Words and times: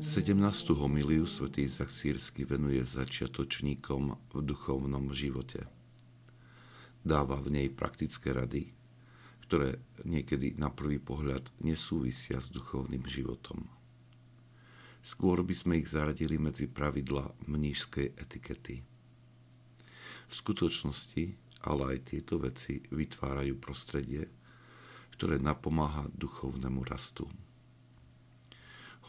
17. 0.00 0.32
homiliu 0.80 1.28
svätý 1.28 1.68
Izak 1.68 1.92
Sírsky 1.92 2.48
venuje 2.48 2.80
začiatočníkom 2.80 4.32
v 4.32 4.38
duchovnom 4.40 5.12
živote. 5.12 5.68
Dáva 7.04 7.36
v 7.36 7.52
nej 7.52 7.68
praktické 7.68 8.32
rady, 8.32 8.72
ktoré 9.44 9.76
niekedy 10.08 10.56
na 10.56 10.72
prvý 10.72 10.96
pohľad 10.96 11.52
nesúvisia 11.60 12.40
s 12.40 12.48
duchovným 12.48 13.04
životom. 13.04 13.68
Skôr 15.04 15.44
by 15.44 15.52
sme 15.52 15.84
ich 15.84 15.92
zaradili 15.92 16.40
medzi 16.40 16.64
pravidla 16.64 17.36
mnížskej 17.44 18.16
etikety. 18.16 18.80
V 18.80 20.32
skutočnosti 20.32 21.36
ale 21.60 22.00
aj 22.00 22.16
tieto 22.16 22.40
veci 22.40 22.80
vytvárajú 22.88 23.52
prostredie, 23.60 24.24
ktoré 25.12 25.36
napomáha 25.36 26.08
duchovnému 26.16 26.88
rastu. 26.88 27.28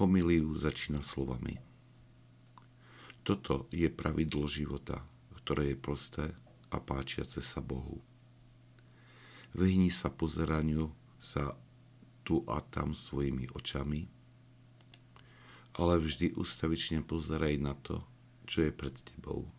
Homiliu 0.00 0.56
začína 0.56 1.04
slovami. 1.04 1.60
Toto 3.20 3.68
je 3.68 3.84
pravidlo 3.92 4.48
života, 4.48 5.04
ktoré 5.44 5.76
je 5.76 5.76
prosté 5.76 6.24
a 6.72 6.80
páčiace 6.80 7.44
sa 7.44 7.60
Bohu. 7.60 8.00
Vyhni 9.52 9.92
sa 9.92 10.08
pozeraniu 10.08 10.88
sa 11.20 11.52
tu 12.24 12.40
a 12.48 12.64
tam 12.64 12.96
svojimi 12.96 13.52
očami, 13.52 14.08
ale 15.76 16.00
vždy 16.00 16.32
ustavične 16.32 17.04
pozeraj 17.04 17.60
na 17.60 17.76
to, 17.76 18.00
čo 18.48 18.64
je 18.64 18.72
pred 18.72 18.96
tebou. 19.04 19.52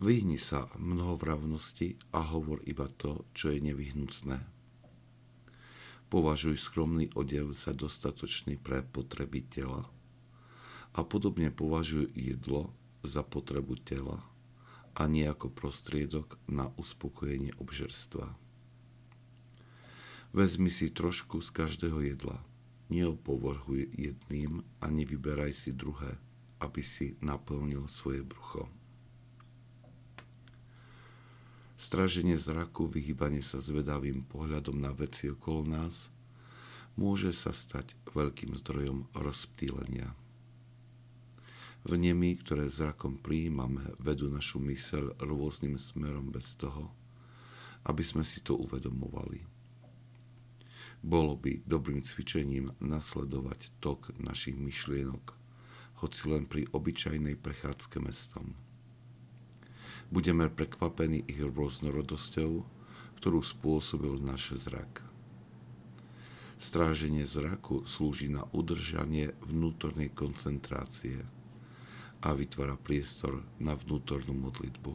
Vyhni 0.00 0.40
sa 0.40 0.72
mnohovravnosti 0.80 2.00
a 2.16 2.24
hovor 2.24 2.64
iba 2.64 2.88
to, 2.96 3.28
čo 3.36 3.52
je 3.52 3.68
nevyhnutné 3.68 4.61
Považuj 6.12 6.60
skromný 6.60 7.08
odev 7.16 7.56
za 7.56 7.72
dostatočný 7.72 8.60
pre 8.60 8.84
potreby 8.84 9.40
tela 9.48 9.88
a 10.92 11.00
podobne 11.08 11.48
považuj 11.48 12.12
jedlo 12.12 12.68
za 13.00 13.24
potrebu 13.24 13.80
tela 13.80 14.20
a 14.92 15.08
nie 15.08 15.24
ako 15.24 15.48
prostriedok 15.48 16.36
na 16.44 16.68
uspokojenie 16.76 17.56
obžerstva. 17.56 18.28
Vezmi 20.36 20.68
si 20.68 20.92
trošku 20.92 21.40
z 21.40 21.48
každého 21.48 22.04
jedla, 22.04 22.44
neopovrhuj 22.92 23.88
jedným 23.96 24.64
a 24.84 24.92
nevyberaj 24.92 25.56
si 25.56 25.72
druhé, 25.72 26.20
aby 26.60 26.84
si 26.84 27.16
naplnil 27.24 27.88
svoje 27.88 28.20
brucho. 28.20 28.68
Straženie 31.82 32.38
zraku, 32.38 32.86
vyhýbanie 32.86 33.42
sa 33.42 33.58
zvedavým 33.58 34.22
pohľadom 34.30 34.78
na 34.78 34.94
veci 34.94 35.26
okolo 35.26 35.66
nás 35.66 36.14
môže 36.94 37.34
sa 37.34 37.50
stať 37.50 37.98
veľkým 38.14 38.54
zdrojom 38.54 39.10
rozptýlenia. 39.10 40.14
Vnemy, 41.82 42.38
ktoré 42.38 42.70
zrakom 42.70 43.18
prijímame, 43.18 43.82
vedú 43.98 44.30
našu 44.30 44.62
myseľ 44.62 45.26
rôznym 45.26 45.74
smerom 45.74 46.30
bez 46.30 46.54
toho, 46.54 46.86
aby 47.90 48.06
sme 48.06 48.22
si 48.22 48.38
to 48.46 48.54
uvedomovali. 48.54 49.42
Bolo 51.02 51.34
by 51.34 51.66
dobrým 51.66 51.98
cvičením 52.06 52.78
nasledovať 52.78 53.74
tok 53.82 54.14
našich 54.22 54.54
myšlienok, 54.54 55.34
hoci 55.98 56.30
len 56.30 56.46
pri 56.46 56.62
obyčajnej 56.70 57.34
prechádzke 57.42 57.98
mestom. 57.98 58.54
Budeme 60.12 60.52
prekvapení 60.52 61.24
ich 61.24 61.40
rôznorodosťou, 61.40 62.68
ktorú 63.16 63.40
spôsobil 63.40 64.20
náš 64.20 64.60
zrak. 64.68 65.00
Stráženie 66.60 67.24
zraku 67.24 67.88
slúži 67.88 68.28
na 68.28 68.44
udržanie 68.52 69.32
vnútornej 69.40 70.12
koncentrácie 70.12 71.24
a 72.20 72.28
vytvára 72.36 72.76
priestor 72.76 73.40
na 73.56 73.72
vnútornú 73.72 74.36
modlitbu. 74.36 74.92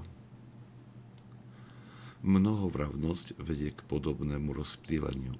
Mnohovravnosť 2.21 3.41
vedie 3.41 3.73
k 3.73 3.81
podobnému 3.89 4.53
rozptýleniu. 4.53 5.33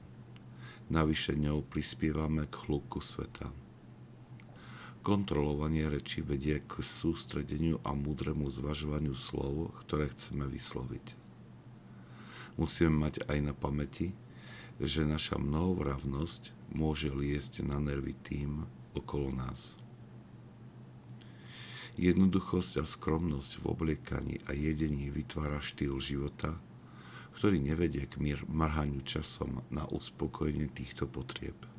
Navyše 0.89 1.37
ňou 1.37 1.61
prispievame 1.61 2.49
k 2.49 2.55
hluku 2.65 2.97
sveta. 2.97 3.66
Kontrolovanie 5.07 5.87
reči 5.87 6.19
vedie 6.19 6.59
k 6.67 6.83
sústredeniu 6.83 7.79
a 7.87 7.95
múdremu 7.95 8.51
zvažovaniu 8.51 9.15
slov, 9.15 9.71
ktoré 9.87 10.11
chceme 10.11 10.43
vysloviť. 10.51 11.15
Musíme 12.59 13.07
mať 13.07 13.23
aj 13.31 13.39
na 13.39 13.55
pamäti, 13.55 14.11
že 14.83 15.07
naša 15.07 15.39
mnohovravnosť 15.39 16.75
môže 16.75 17.07
liesť 17.07 17.63
na 17.63 17.79
nervy 17.79 18.19
tým 18.19 18.67
okolo 18.99 19.31
nás. 19.31 19.79
Jednoduchosť 21.95 22.83
a 22.83 22.83
skromnosť 22.83 23.63
v 23.63 23.65
obliekaní 23.71 24.43
a 24.43 24.51
jedení 24.51 25.07
vytvára 25.07 25.63
štýl 25.63 26.03
života, 26.03 26.59
ktorý 27.39 27.63
nevedie 27.63 28.03
k 28.11 28.19
mrhaniu 28.43 28.99
časom 29.07 29.63
na 29.71 29.87
uspokojenie 29.87 30.67
týchto 30.67 31.07
potrieb. 31.07 31.76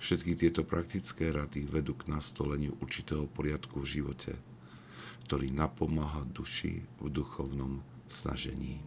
Všetky 0.00 0.32
tieto 0.32 0.64
praktické 0.64 1.28
rady 1.28 1.68
vedú 1.68 1.92
k 1.92 2.08
nastoleniu 2.08 2.72
určitého 2.80 3.28
poriadku 3.28 3.84
v 3.84 4.00
živote, 4.00 4.32
ktorý 5.28 5.52
napomáha 5.52 6.24
duši 6.24 6.80
v 7.04 7.06
duchovnom 7.12 7.84
snažení. 8.08 8.80